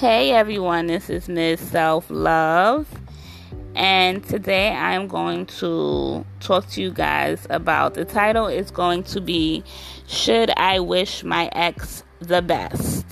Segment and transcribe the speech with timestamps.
[0.00, 2.86] Hey everyone, this is Miss Self Love,
[3.74, 9.22] and today I'm going to talk to you guys about the title is going to
[9.22, 9.64] be
[10.06, 13.06] Should I Wish My Ex the Best?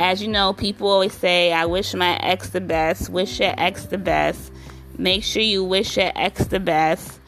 [0.00, 3.84] As you know, people always say, I wish my ex the best, wish your ex
[3.84, 4.50] the best,
[4.98, 7.20] make sure you wish your ex the best.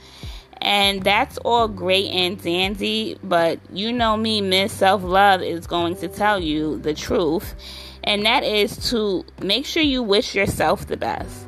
[0.61, 5.94] And that's all great and dandy, but you know me, Miss Self Love is going
[5.99, 7.54] to tell you the truth
[8.04, 11.46] and that is to make sure you wish yourself the best.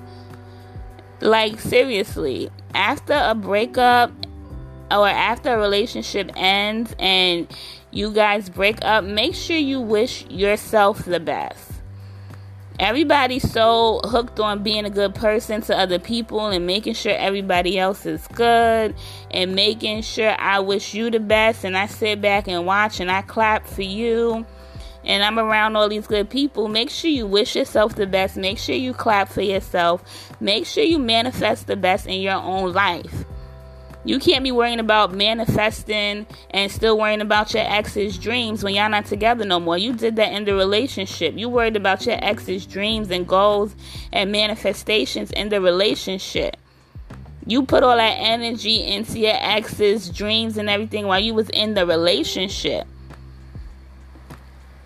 [1.20, 4.12] Like, seriously, after a breakup
[4.90, 7.48] or after a relationship ends and
[7.90, 11.72] you guys break up, make sure you wish yourself the best.
[12.78, 17.78] Everybody's so hooked on being a good person to other people and making sure everybody
[17.78, 18.96] else is good
[19.30, 23.12] and making sure I wish you the best and I sit back and watch and
[23.12, 24.44] I clap for you
[25.04, 28.36] and I'm around all these good people, make sure you wish yourself the best.
[28.36, 30.02] Make sure you clap for yourself.
[30.40, 33.24] Make sure you manifest the best in your own life.
[34.06, 38.90] You can't be worrying about manifesting and still worrying about your ex's dreams when y'all
[38.90, 39.78] not together no more.
[39.78, 41.38] You did that in the relationship.
[41.38, 43.74] You worried about your ex's dreams and goals
[44.12, 46.58] and manifestations in the relationship.
[47.46, 51.72] You put all that energy into your ex's dreams and everything while you was in
[51.72, 52.86] the relationship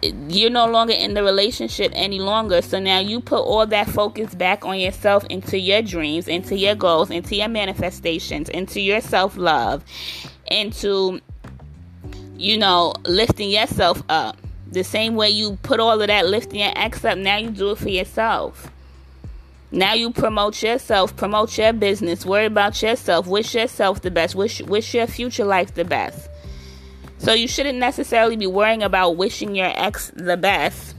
[0.03, 2.63] you're no longer in the relationship any longer.
[2.63, 6.75] So now you put all that focus back on yourself into your dreams, into your
[6.75, 9.85] goals, into your manifestations, into your self love,
[10.51, 11.21] into,
[12.37, 14.37] you know, lifting yourself up.
[14.71, 17.71] The same way you put all of that lifting your ex up, now you do
[17.73, 18.71] it for yourself.
[19.71, 24.63] Now you promote yourself, promote your business, worry about yourself, wish yourself the best, wish
[24.63, 26.29] wish your future life the best.
[27.19, 30.95] So you shouldn't necessarily be worrying about wishing your ex the best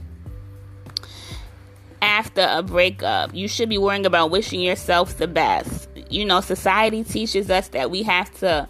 [2.02, 3.34] after a breakup.
[3.34, 5.88] You should be worrying about wishing yourself the best.
[6.10, 8.68] You know, society teaches us that we have to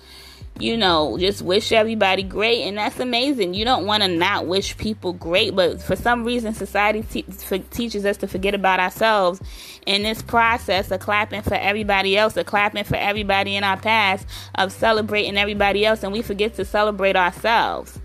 [0.60, 3.54] you know, just wish everybody great, and that's amazing.
[3.54, 8.04] You don't want to not wish people great, but for some reason, society te- teaches
[8.04, 9.40] us to forget about ourselves
[9.86, 14.26] in this process of clapping for everybody else, of clapping for everybody in our past,
[14.54, 17.98] of celebrating everybody else, and we forget to celebrate ourselves.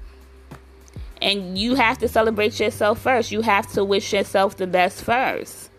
[1.22, 3.32] And you have to celebrate yourself first.
[3.32, 5.70] You have to wish yourself the best first.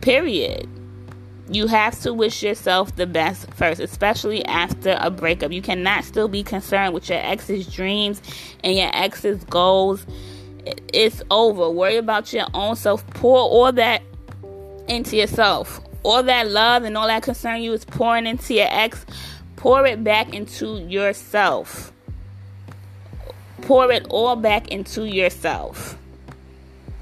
[0.00, 0.68] Period
[1.52, 5.52] you have to wish yourself the best first, especially after a breakup.
[5.52, 8.22] You cannot still be concerned with your ex's dreams
[8.64, 10.06] and your ex's goals.
[10.92, 11.68] It's over.
[11.70, 13.06] Worry about your own self.
[13.10, 14.02] Pour all that
[14.88, 15.80] into yourself.
[16.04, 19.04] All that love and all that concern you is pouring into your ex.
[19.56, 21.92] Pour it back into yourself.
[23.62, 25.96] Pour it all back into yourself.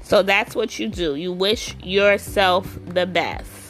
[0.03, 1.15] So that's what you do.
[1.15, 3.60] You wish yourself the best.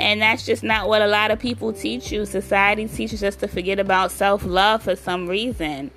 [0.00, 2.24] And that's just not what a lot of people teach you.
[2.24, 5.90] Society teaches us to forget about self love for some reason.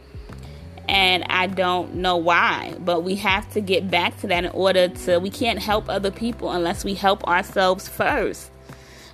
[0.90, 4.90] And I don't know why, but we have to get back to that in order
[4.90, 5.20] to.
[5.20, 8.52] We can't help other people unless we help ourselves first.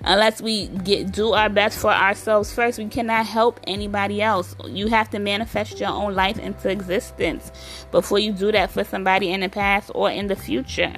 [0.02, 4.56] Unless we get do our best for ourselves first, we cannot help anybody else.
[4.66, 7.52] You have to manifest your own life into existence
[7.92, 10.94] before you do that for somebody in the past or in the future.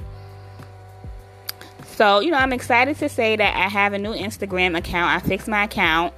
[1.93, 5.15] So, you know, I'm excited to say that I have a new Instagram account.
[5.15, 6.11] I fixed my account.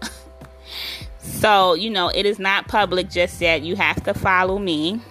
[1.20, 3.62] so, you know, it is not public just yet.
[3.62, 5.02] You have to follow me.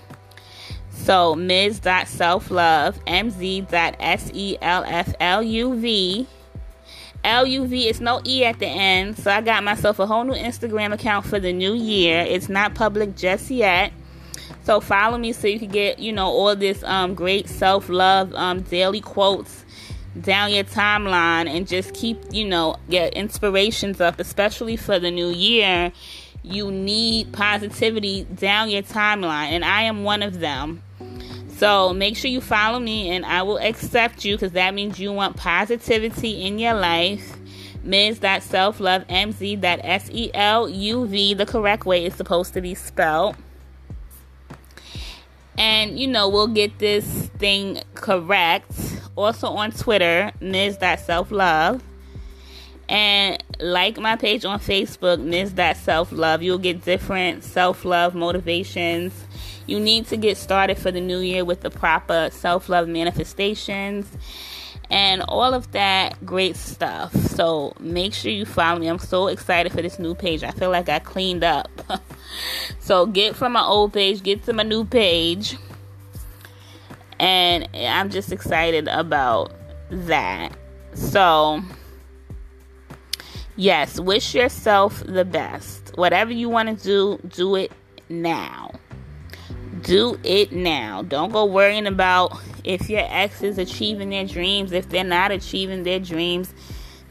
[0.90, 3.66] So, ms.selflove, mz.selfluv.
[7.24, 9.18] LUV, it's no E at the end.
[9.18, 12.20] So, I got myself a whole new Instagram account for the new year.
[12.20, 13.92] It's not public just yet.
[14.62, 18.32] So, follow me so you can get, you know, all this um, great self love
[18.34, 19.63] um, daily quotes
[20.20, 25.28] down your timeline and just keep, you know, get inspirations up, especially for the new
[25.28, 25.92] year.
[26.42, 30.82] You need positivity down your timeline, and I am one of them.
[31.56, 35.12] So make sure you follow me, and I will accept you because that means you
[35.12, 37.36] want positivity in your life.
[37.82, 39.74] Ms.selflove, M-Z.S-E-L-U-V,
[41.34, 43.36] the correct way is supposed to be spelled.
[45.56, 50.78] And, you know, we'll get this thing correct also on Twitter, Ms.
[50.78, 51.82] That Self Love.
[52.88, 55.54] And like my page on Facebook, Ms.
[55.54, 56.42] That Self Love.
[56.42, 59.14] You'll get different self love motivations.
[59.66, 64.10] You need to get started for the new year with the proper self love manifestations
[64.90, 67.14] and all of that great stuff.
[67.14, 68.86] So make sure you follow me.
[68.88, 70.42] I'm so excited for this new page.
[70.42, 71.70] I feel like I cleaned up.
[72.80, 75.56] so get from my old page, get to my new page
[77.18, 79.52] And I'm just excited about
[79.90, 80.52] that.
[80.94, 81.62] So,
[83.56, 85.92] yes, wish yourself the best.
[85.96, 87.72] Whatever you want to do, do it
[88.08, 88.72] now.
[89.82, 91.02] Do it now.
[91.02, 94.72] Don't go worrying about if your ex is achieving their dreams.
[94.72, 96.52] If they're not achieving their dreams,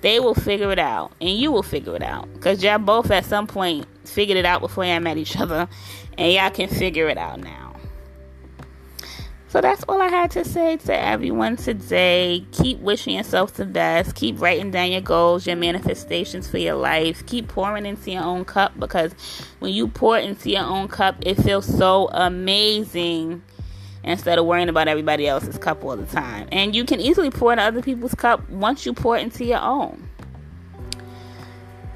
[0.01, 1.13] they will figure it out.
[1.21, 2.31] And you will figure it out.
[2.33, 5.69] Because y'all both at some point figured it out before y'all met each other.
[6.17, 7.62] And y'all can figure it out now.
[9.53, 12.43] So that's all I had to say to everyone today.
[12.53, 14.15] Keep wishing yourself the best.
[14.15, 17.23] Keep writing down your goals, your manifestations for your life.
[17.27, 19.13] Keep pouring into your own cup because
[19.59, 23.43] when you pour into your own cup, it feels so amazing
[24.03, 26.47] instead of worrying about everybody else's cup all the time.
[26.51, 30.09] And you can easily pour into other people's cup once you pour into your own.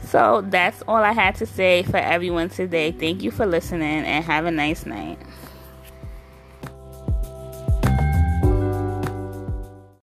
[0.06, 2.92] So that's all I had to say for everyone today.
[2.92, 5.18] Thank you for listening and have a nice night.